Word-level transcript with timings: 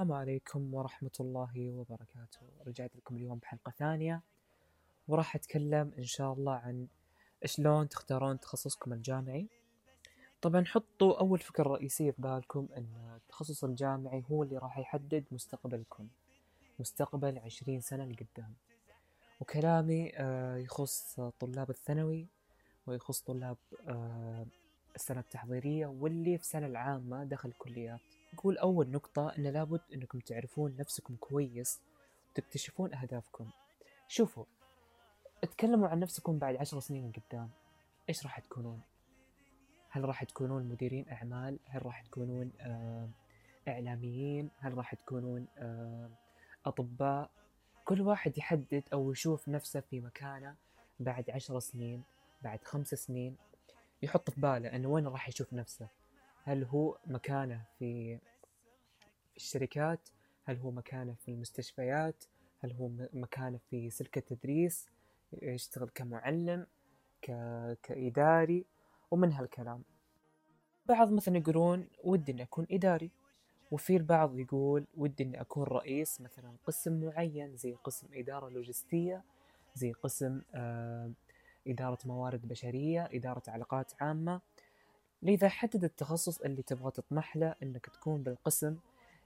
السلام 0.00 0.18
عليكم 0.18 0.74
ورحمة 0.74 1.10
الله 1.20 1.70
وبركاته. 1.70 2.40
رجعت 2.66 2.96
لكم 2.96 3.16
اليوم 3.16 3.38
بحلقة 3.38 3.70
ثانية 3.70 4.22
وراح 5.08 5.36
أتكلم 5.36 5.92
إن 5.98 6.04
شاء 6.04 6.32
الله 6.32 6.52
عن 6.52 6.86
شلون 7.44 7.88
تختارون 7.88 8.40
تخصصكم 8.40 8.92
الجامعي. 8.92 9.48
طبعا 10.42 10.64
حطوا 10.64 11.20
أول 11.20 11.38
فكرة 11.38 11.62
رئيسية 11.62 12.10
في 12.10 12.22
بالكم 12.22 12.68
أن 12.76 12.86
التخصص 13.16 13.64
الجامعي 13.64 14.24
هو 14.30 14.42
اللي 14.42 14.58
راح 14.58 14.78
يحدد 14.78 15.24
مستقبلكم 15.30 16.08
مستقبل 16.78 17.38
عشرين 17.38 17.80
سنة 17.80 18.04
لقدام. 18.04 18.54
وكلامي 19.40 20.12
آه، 20.14 20.56
يخص 20.56 21.20
طلاب 21.40 21.70
الثانوي 21.70 22.26
ويخص 22.86 23.20
طلاب 23.20 23.56
آه، 23.88 24.46
السنة 24.94 25.20
التحضيرية 25.20 25.86
واللي 25.86 26.38
في 26.38 26.44
سنة 26.44 26.66
العامة 26.66 27.24
دخل 27.24 27.48
الكليات. 27.48 28.00
نقول 28.34 28.58
أول 28.58 28.90
نقطة 28.90 29.28
أن 29.38 29.42
لابد 29.42 29.80
أنكم 29.94 30.18
تعرفون 30.18 30.76
نفسكم 30.76 31.16
كويس 31.16 31.80
وتكتشفون 32.30 32.94
أهدافكم. 32.94 33.50
شوفوا 34.08 34.44
اتكلموا 35.44 35.88
عن 35.88 36.00
نفسكم 36.00 36.38
بعد 36.38 36.56
عشر 36.56 36.80
سنين 36.80 37.12
قدام. 37.12 37.50
إيش 38.08 38.24
راح 38.24 38.38
تكونون؟ 38.38 38.80
هل 39.90 40.04
راح 40.04 40.24
تكونون 40.24 40.64
مديرين 40.64 41.08
أعمال؟ 41.08 41.58
هل 41.66 41.86
راح 41.86 42.02
تكونون 42.02 42.52
آه، 42.60 43.08
إعلاميين؟ 43.68 44.50
هل 44.58 44.78
راح 44.78 44.94
تكونون 44.94 45.46
آه، 45.58 46.10
أطباء؟ 46.66 47.30
كل 47.84 48.00
واحد 48.00 48.38
يحدد 48.38 48.84
أو 48.92 49.12
يشوف 49.12 49.48
نفسه 49.48 49.80
في 49.80 50.00
مكانه 50.00 50.54
بعد 51.00 51.30
عشر 51.30 51.58
سنين 51.58 52.02
بعد 52.42 52.64
خمس 52.64 52.88
سنين. 52.88 53.36
يحط 54.02 54.30
في 54.30 54.40
باله 54.40 54.76
أنه 54.76 54.88
وين 54.88 55.06
راح 55.06 55.28
يشوف 55.28 55.52
نفسه. 55.52 55.88
هل 56.44 56.64
هو 56.64 56.98
مكانه 57.06 57.64
في 57.78 58.18
الشركات؟ 59.36 60.08
هل 60.44 60.56
هو 60.56 60.70
مكانه 60.70 61.14
في 61.14 61.30
المستشفيات 61.30 62.24
هل 62.58 62.72
هو 62.72 62.90
مكانه 63.12 63.58
في 63.70 63.90
سلك 63.90 64.18
التدريس؟ 64.18 64.88
يشتغل 65.42 65.88
كمعلم 65.94 66.66
ك... 67.22 67.32
كإداري 67.82 68.64
ومن 69.10 69.32
هالكلام. 69.32 69.82
بعض 70.86 71.12
مثلا 71.12 71.36
يقولون 71.36 71.88
ودي 72.04 72.32
إني 72.32 72.42
أكون 72.42 72.66
إداري. 72.70 73.10
وفي 73.70 73.96
البعض 73.96 74.38
يقول 74.38 74.86
ودي 74.96 75.24
إني 75.24 75.40
أكون 75.40 75.64
رئيس 75.64 76.20
مثلا 76.20 76.52
قسم 76.64 77.04
معين 77.04 77.56
زي 77.56 77.74
قسم 77.84 78.06
إدارة 78.14 78.48
لوجستية 78.48 79.24
زي 79.74 79.92
قسم 79.92 80.42
آه 80.54 81.10
إدارة 81.66 81.98
موارد 82.04 82.48
بشرية 82.48 83.08
إدارة 83.12 83.42
علاقات 83.48 83.92
عامة. 84.00 84.40
لذا 85.22 85.48
حدد 85.48 85.84
التخصص 85.84 86.40
اللي 86.40 86.62
تبغى 86.62 86.90
تطمح 86.90 87.36
له 87.36 87.54
إنك 87.62 87.86
تكون 87.86 88.22
بالقسم 88.22 88.76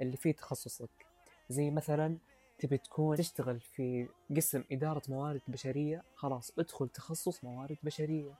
اللي 0.00 0.16
فيه 0.16 0.32
تخصصك. 0.32 1.06
زي 1.48 1.70
مثلا 1.70 2.18
تبي 2.58 2.78
تكون 2.78 3.16
تشتغل 3.16 3.60
في 3.60 4.08
قسم 4.36 4.64
إدارة 4.72 5.02
موارد 5.08 5.40
بشرية 5.48 6.04
خلاص 6.14 6.52
ادخل 6.58 6.88
تخصص 6.88 7.44
موارد 7.44 7.76
بشرية. 7.82 8.34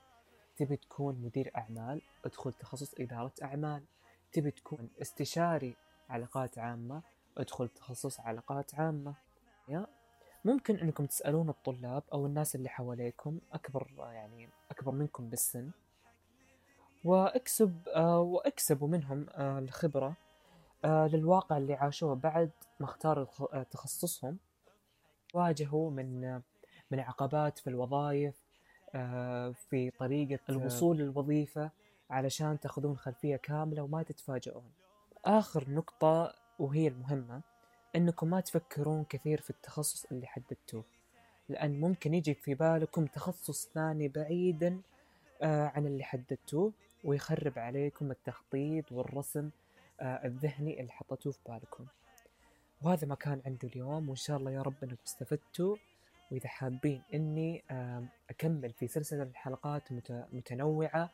تبي 0.56 0.76
تكون 0.76 1.14
مدير 1.14 1.52
أعمال 1.56 2.02
ادخل 2.24 2.52
تخصص 2.52 2.94
إدارة 3.00 3.32
أعمال. 3.42 3.82
تبي 4.32 4.50
تكون 4.50 4.88
استشاري 5.02 5.76
علاقات 6.08 6.58
عامة 6.58 7.02
ادخل 7.38 7.68
تخصص 7.68 8.20
علاقات 8.20 8.74
عامة. 8.74 9.14
يا؟ 9.68 9.86
ممكن 10.44 10.76
إنكم 10.76 11.06
تسألون 11.06 11.48
الطلاب 11.48 12.02
أو 12.12 12.26
الناس 12.26 12.54
اللي 12.54 12.68
حواليكم 12.68 13.38
أكبر 13.52 13.86
يعني 13.98 14.48
أكبر 14.70 14.92
منكم 14.92 15.28
بالسن 15.30 15.70
واكسب 17.04 17.88
آه، 17.88 18.20
واكسبوا 18.20 18.88
منهم 18.88 19.26
آه، 19.30 19.58
الخبرة 19.58 20.16
آه، 20.84 21.06
للواقع 21.06 21.56
اللي 21.56 21.74
عاشوه 21.74 22.14
بعد 22.14 22.50
ما 22.80 22.86
اختاروا 22.86 23.24
تخصصهم. 23.62 24.38
واجهوا 25.34 25.90
من 25.90 26.40
من 26.90 27.00
عقبات 27.00 27.58
في 27.58 27.70
الوظائف 27.70 28.34
في 29.70 29.92
طريقة 29.98 30.40
الوصول 30.48 30.96
للوظيفة 30.96 31.70
علشان 32.10 32.60
تاخذون 32.60 32.96
خلفية 32.96 33.36
كاملة 33.36 33.82
وما 33.82 34.02
تتفاجئون. 34.02 34.70
آخر 35.24 35.70
نقطة 35.70 36.34
وهي 36.58 36.88
المهمة 36.88 37.42
إنكم 37.96 38.30
ما 38.30 38.40
تفكرون 38.40 39.04
كثير 39.04 39.40
في 39.40 39.50
التخصص 39.50 40.04
اللي 40.04 40.26
حددتوه 40.26 40.84
لأن 41.48 41.80
ممكن 41.80 42.14
يجي 42.14 42.34
في 42.34 42.54
بالكم 42.54 43.06
تخصص 43.06 43.68
ثاني 43.74 44.08
بعيدا 44.08 44.80
عن 45.46 45.86
اللي 45.86 46.04
حددتوه 46.04 46.72
ويخرب 47.04 47.58
عليكم 47.58 48.10
التخطيط 48.10 48.92
والرسم 48.92 49.50
آه، 50.00 50.26
الذهني 50.26 50.80
اللي 50.80 50.92
حطيتوه 50.92 51.32
في 51.32 51.38
بالكم. 51.48 51.86
وهذا 52.82 53.06
ما 53.06 53.14
كان 53.14 53.42
عندي 53.46 53.66
اليوم 53.66 54.08
وإن 54.08 54.16
شاء 54.16 54.36
الله 54.36 54.50
يا 54.50 54.62
رب 54.62 54.74
أنكم 54.82 54.96
استفدتوا. 55.06 55.76
وإذا 56.32 56.48
حابين 56.48 57.02
إني 57.14 57.64
أكمل 58.30 58.72
في 58.72 58.86
سلسلة 58.86 59.22
الحلقات 59.22 59.92
متنوعة 60.32 61.10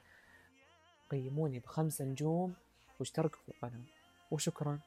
قيموني 1.10 1.58
بخمس 1.58 2.02
نجوم 2.02 2.54
واشتركوا 3.00 3.38
في 3.42 3.48
القناة. 3.48 3.84
وشكرا. 4.30 4.78